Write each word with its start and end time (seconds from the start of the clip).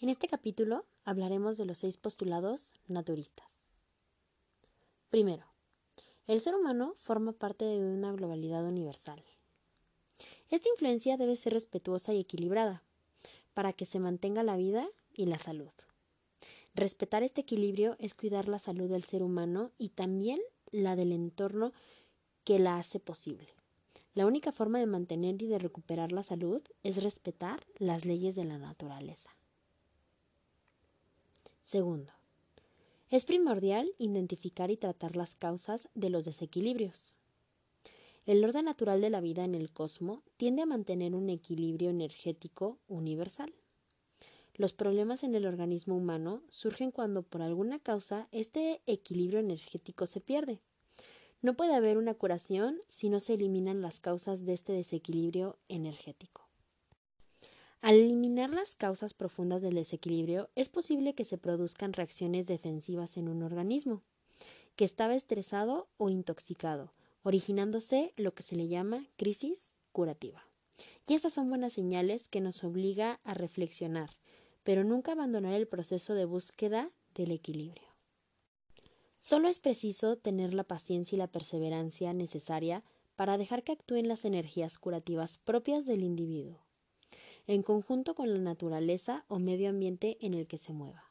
En 0.00 0.08
este 0.08 0.28
capítulo 0.28 0.86
hablaremos 1.04 1.58
de 1.58 1.66
los 1.66 1.76
seis 1.76 1.98
postulados 1.98 2.72
naturistas. 2.88 3.58
Primero, 5.10 5.44
el 6.26 6.40
ser 6.40 6.54
humano 6.54 6.94
forma 6.96 7.32
parte 7.32 7.66
de 7.66 7.80
una 7.80 8.10
globalidad 8.12 8.64
universal. 8.64 9.22
Esta 10.48 10.70
influencia 10.70 11.18
debe 11.18 11.36
ser 11.36 11.52
respetuosa 11.52 12.14
y 12.14 12.20
equilibrada 12.20 12.82
para 13.52 13.74
que 13.74 13.84
se 13.84 13.98
mantenga 13.98 14.42
la 14.42 14.56
vida 14.56 14.86
y 15.12 15.26
la 15.26 15.36
salud. 15.36 15.68
Respetar 16.74 17.22
este 17.22 17.42
equilibrio 17.42 17.96
es 17.98 18.14
cuidar 18.14 18.48
la 18.48 18.58
salud 18.58 18.88
del 18.88 19.04
ser 19.04 19.22
humano 19.22 19.70
y 19.76 19.90
también 19.90 20.40
la 20.70 20.96
del 20.96 21.12
entorno 21.12 21.74
que 22.44 22.58
la 22.58 22.78
hace 22.78 23.00
posible. 23.00 23.48
La 24.14 24.24
única 24.24 24.50
forma 24.50 24.78
de 24.78 24.86
mantener 24.86 25.42
y 25.42 25.46
de 25.46 25.58
recuperar 25.58 26.10
la 26.10 26.22
salud 26.22 26.62
es 26.84 27.02
respetar 27.02 27.60
las 27.76 28.06
leyes 28.06 28.34
de 28.34 28.44
la 28.44 28.56
naturaleza. 28.56 29.30
Segundo, 31.70 32.12
es 33.10 33.24
primordial 33.24 33.94
identificar 33.96 34.72
y 34.72 34.76
tratar 34.76 35.14
las 35.14 35.36
causas 35.36 35.88
de 35.94 36.10
los 36.10 36.24
desequilibrios. 36.24 37.16
El 38.26 38.44
orden 38.44 38.64
natural 38.64 39.00
de 39.00 39.08
la 39.08 39.20
vida 39.20 39.44
en 39.44 39.54
el 39.54 39.70
cosmos 39.70 40.18
tiende 40.36 40.62
a 40.62 40.66
mantener 40.66 41.14
un 41.14 41.30
equilibrio 41.30 41.90
energético 41.90 42.80
universal. 42.88 43.54
Los 44.56 44.72
problemas 44.72 45.22
en 45.22 45.36
el 45.36 45.46
organismo 45.46 45.96
humano 45.96 46.42
surgen 46.48 46.90
cuando 46.90 47.22
por 47.22 47.40
alguna 47.40 47.78
causa 47.78 48.26
este 48.32 48.82
equilibrio 48.86 49.38
energético 49.38 50.08
se 50.08 50.20
pierde. 50.20 50.58
No 51.40 51.54
puede 51.54 51.76
haber 51.76 51.98
una 51.98 52.14
curación 52.14 52.80
si 52.88 53.10
no 53.10 53.20
se 53.20 53.34
eliminan 53.34 53.80
las 53.80 54.00
causas 54.00 54.44
de 54.44 54.54
este 54.54 54.72
desequilibrio 54.72 55.56
energético. 55.68 56.49
Al 57.80 57.94
eliminar 57.94 58.50
las 58.50 58.74
causas 58.74 59.14
profundas 59.14 59.62
del 59.62 59.74
desequilibrio, 59.74 60.50
es 60.54 60.68
posible 60.68 61.14
que 61.14 61.24
se 61.24 61.38
produzcan 61.38 61.94
reacciones 61.94 62.46
defensivas 62.46 63.16
en 63.16 63.26
un 63.26 63.42
organismo 63.42 64.02
que 64.76 64.84
estaba 64.84 65.14
estresado 65.14 65.88
o 65.96 66.10
intoxicado, 66.10 66.92
originándose 67.22 68.12
lo 68.16 68.34
que 68.34 68.42
se 68.42 68.54
le 68.56 68.68
llama 68.68 69.06
crisis 69.16 69.76
curativa. 69.92 70.44
Y 71.08 71.14
estas 71.14 71.32
son 71.32 71.48
buenas 71.48 71.72
señales 71.72 72.28
que 72.28 72.40
nos 72.40 72.64
obliga 72.64 73.18
a 73.24 73.32
reflexionar, 73.32 74.10
pero 74.62 74.84
nunca 74.84 75.12
abandonar 75.12 75.54
el 75.54 75.66
proceso 75.66 76.12
de 76.12 76.26
búsqueda 76.26 76.90
del 77.14 77.30
equilibrio. 77.30 77.88
Solo 79.20 79.48
es 79.48 79.58
preciso 79.58 80.16
tener 80.16 80.52
la 80.52 80.64
paciencia 80.64 81.16
y 81.16 81.18
la 81.18 81.32
perseverancia 81.32 82.12
necesaria 82.12 82.82
para 83.16 83.38
dejar 83.38 83.64
que 83.64 83.72
actúen 83.72 84.06
las 84.06 84.26
energías 84.26 84.78
curativas 84.78 85.38
propias 85.38 85.86
del 85.86 86.02
individuo 86.02 86.69
en 87.50 87.64
conjunto 87.64 88.14
con 88.14 88.32
la 88.32 88.38
naturaleza 88.38 89.24
o 89.26 89.40
medio 89.40 89.70
ambiente 89.70 90.18
en 90.20 90.34
el 90.34 90.46
que 90.46 90.56
se 90.56 90.72
mueva. 90.72 91.10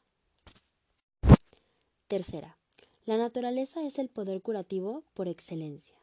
Tercera, 2.08 2.56
la 3.04 3.18
naturaleza 3.18 3.86
es 3.86 3.98
el 3.98 4.08
poder 4.08 4.40
curativo 4.40 5.04
por 5.12 5.28
excelencia. 5.28 5.96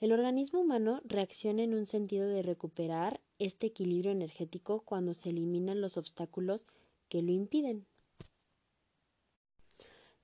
El 0.00 0.12
organismo 0.12 0.60
humano 0.60 1.00
reacciona 1.04 1.62
en 1.62 1.72
un 1.72 1.86
sentido 1.86 2.28
de 2.28 2.42
recuperar 2.42 3.22
este 3.38 3.68
equilibrio 3.68 4.12
energético 4.12 4.82
cuando 4.82 5.14
se 5.14 5.30
eliminan 5.30 5.80
los 5.80 5.96
obstáculos 5.96 6.66
que 7.08 7.22
lo 7.22 7.32
impiden. 7.32 7.86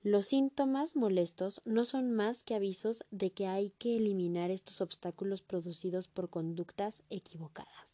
Los 0.03 0.27
síntomas 0.27 0.95
molestos 0.95 1.61
no 1.65 1.83
son 1.83 2.11
más 2.11 2.43
que 2.43 2.53
avisos 2.53 3.03
de 3.09 3.31
que 3.31 3.47
hay 3.47 3.71
que 3.71 3.95
eliminar 3.95 4.51
estos 4.51 4.81
obstáculos 4.81 5.41
producidos 5.41 6.07
por 6.07 6.29
conductas 6.29 7.01
equivocadas. 7.09 7.88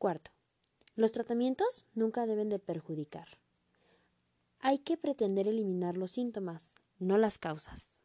Cuarto, 0.00 0.30
los 0.94 1.12
tratamientos 1.12 1.86
nunca 1.92 2.24
deben 2.24 2.48
de 2.48 2.58
perjudicar. 2.58 3.28
Hay 4.58 4.78
que 4.78 4.96
pretender 4.96 5.46
eliminar 5.46 5.98
los 5.98 6.12
síntomas, 6.12 6.76
no 6.98 7.18
las 7.18 7.36
causas. 7.36 8.00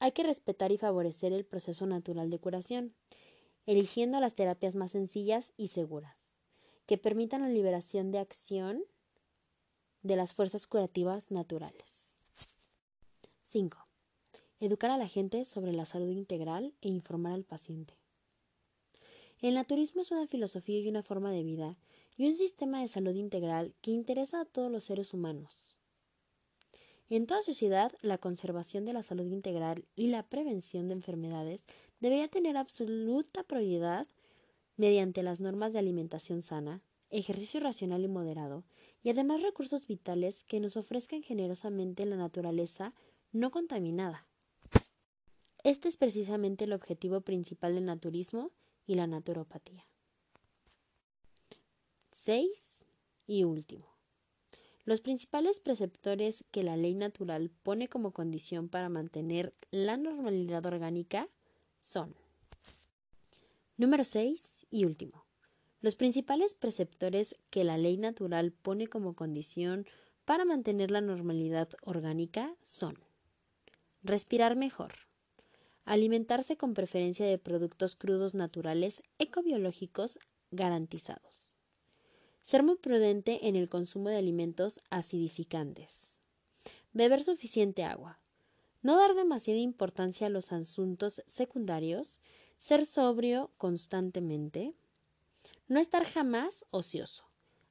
Hay 0.00 0.12
que 0.12 0.22
respetar 0.22 0.70
y 0.70 0.76
favorecer 0.76 1.32
el 1.32 1.46
proceso 1.46 1.86
natural 1.86 2.28
de 2.28 2.38
curación, 2.38 2.94
eligiendo 3.64 4.20
las 4.20 4.34
terapias 4.34 4.74
más 4.74 4.90
sencillas 4.90 5.54
y 5.56 5.68
seguras, 5.68 6.34
que 6.84 6.98
permitan 6.98 7.40
la 7.40 7.48
liberación 7.48 8.12
de 8.12 8.18
acción 8.18 8.84
de 10.02 10.16
las 10.16 10.34
fuerzas 10.34 10.66
curativas 10.66 11.30
naturales. 11.30 12.18
5. 13.44 13.78
Educar 14.60 14.90
a 14.90 14.98
la 14.98 15.08
gente 15.08 15.46
sobre 15.46 15.72
la 15.72 15.86
salud 15.86 16.10
integral 16.10 16.74
e 16.82 16.90
informar 16.90 17.32
al 17.32 17.44
paciente. 17.44 18.01
El 19.42 19.54
naturismo 19.54 20.02
es 20.02 20.12
una 20.12 20.28
filosofía 20.28 20.78
y 20.78 20.88
una 20.88 21.02
forma 21.02 21.32
de 21.32 21.42
vida 21.42 21.76
y 22.16 22.26
un 22.26 22.32
sistema 22.32 22.80
de 22.80 22.86
salud 22.86 23.16
integral 23.16 23.74
que 23.80 23.90
interesa 23.90 24.40
a 24.40 24.44
todos 24.44 24.70
los 24.70 24.84
seres 24.84 25.12
humanos. 25.12 25.74
En 27.10 27.26
toda 27.26 27.42
sociedad, 27.42 27.92
la 28.02 28.18
conservación 28.18 28.84
de 28.84 28.92
la 28.92 29.02
salud 29.02 29.26
integral 29.26 29.84
y 29.96 30.06
la 30.06 30.22
prevención 30.22 30.86
de 30.86 30.94
enfermedades 30.94 31.64
debería 31.98 32.28
tener 32.28 32.56
absoluta 32.56 33.42
prioridad 33.42 34.06
mediante 34.76 35.24
las 35.24 35.40
normas 35.40 35.72
de 35.72 35.80
alimentación 35.80 36.44
sana, 36.44 36.78
ejercicio 37.10 37.58
racional 37.58 38.04
y 38.04 38.08
moderado, 38.08 38.62
y 39.02 39.10
además 39.10 39.42
recursos 39.42 39.88
vitales 39.88 40.44
que 40.44 40.60
nos 40.60 40.76
ofrezcan 40.76 41.24
generosamente 41.24 42.06
la 42.06 42.16
naturaleza 42.16 42.94
no 43.32 43.50
contaminada. 43.50 44.24
Este 45.64 45.88
es 45.88 45.96
precisamente 45.96 46.64
el 46.64 46.72
objetivo 46.72 47.22
principal 47.22 47.74
del 47.74 47.86
naturismo 47.86 48.52
y 48.86 48.94
la 48.94 49.06
naturopatía. 49.06 49.84
6. 52.10 52.84
Y 53.26 53.44
último. 53.44 53.86
Los 54.84 55.00
principales 55.00 55.60
preceptores 55.60 56.44
que 56.50 56.64
la 56.64 56.76
ley 56.76 56.94
natural 56.94 57.50
pone 57.62 57.88
como 57.88 58.12
condición 58.12 58.68
para 58.68 58.88
mantener 58.88 59.54
la 59.70 59.96
normalidad 59.96 60.66
orgánica 60.66 61.28
son. 61.78 62.14
Número 63.76 64.04
6 64.04 64.66
y 64.70 64.84
último. 64.84 65.24
Los 65.80 65.96
principales 65.96 66.54
preceptores 66.54 67.36
que 67.50 67.64
la 67.64 67.78
ley 67.78 67.96
natural 67.96 68.52
pone 68.52 68.86
como 68.86 69.14
condición 69.14 69.86
para 70.24 70.44
mantener 70.44 70.90
la 70.90 71.00
normalidad 71.00 71.68
orgánica 71.82 72.54
son 72.62 72.94
respirar 74.02 74.56
mejor, 74.56 74.92
Alimentarse 75.84 76.56
con 76.56 76.74
preferencia 76.74 77.26
de 77.26 77.38
productos 77.38 77.96
crudos 77.96 78.34
naturales 78.34 79.02
ecobiológicos 79.18 80.20
garantizados. 80.52 81.58
Ser 82.42 82.62
muy 82.62 82.76
prudente 82.76 83.48
en 83.48 83.56
el 83.56 83.68
consumo 83.68 84.08
de 84.08 84.16
alimentos 84.16 84.80
acidificantes. 84.90 86.20
Beber 86.92 87.24
suficiente 87.24 87.82
agua. 87.82 88.20
No 88.82 88.96
dar 88.96 89.14
demasiada 89.14 89.58
importancia 89.58 90.28
a 90.28 90.30
los 90.30 90.52
asuntos 90.52 91.20
secundarios. 91.26 92.20
Ser 92.58 92.86
sobrio 92.86 93.50
constantemente. 93.58 94.70
No 95.66 95.80
estar 95.80 96.04
jamás 96.04 96.64
ocioso. 96.70 97.24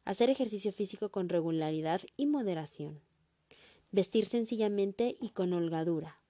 Hacer 0.04 0.30
ejercicio 0.30 0.74
físico 0.74 1.12
con 1.12 1.30
regularidad 1.30 2.02
y 2.18 2.26
moderación. 2.26 3.00
Vestir 3.92 4.26
sencillamente 4.26 5.16
y 5.22 5.30
con 5.30 5.54
holgadura 5.54 6.21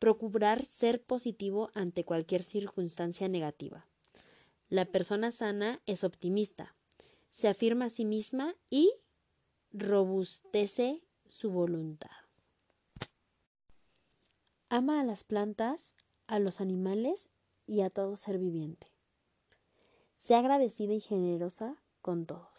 Procurar 0.00 0.64
ser 0.64 1.00
positivo 1.00 1.70
ante 1.74 2.04
cualquier 2.04 2.42
circunstancia 2.42 3.28
negativa. 3.28 3.82
La 4.68 4.86
persona 4.86 5.30
sana 5.30 5.80
es 5.86 6.02
optimista, 6.02 6.72
se 7.30 7.46
afirma 7.46 7.84
a 7.84 7.90
sí 7.90 8.04
misma 8.04 8.56
y 8.70 8.92
robustece 9.72 11.00
su 11.28 11.50
voluntad. 11.50 12.10
Ama 14.68 15.00
a 15.00 15.04
las 15.04 15.22
plantas, 15.22 15.94
a 16.26 16.38
los 16.38 16.60
animales 16.60 17.28
y 17.66 17.82
a 17.82 17.90
todo 17.90 18.16
ser 18.16 18.38
viviente. 18.38 18.88
Sea 20.16 20.38
agradecida 20.38 20.92
y 20.94 21.00
generosa 21.00 21.82
con 22.00 22.26
todos. 22.26 22.49